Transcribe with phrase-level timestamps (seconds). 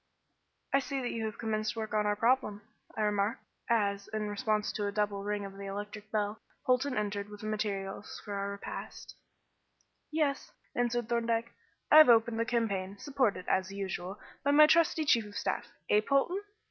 [0.73, 2.63] "I see you have commenced work on our problem,"
[2.97, 7.29] I remarked as, in response to a double ring of the electric bell, Polton entered
[7.29, 9.15] with the materials for our repast.
[10.11, 11.51] "Yes," answered Thorndyke.
[11.91, 16.01] "I have opened the campaign, supported, as usual, by my trusty chief of staff; eh!
[16.01, 16.41] Polton?"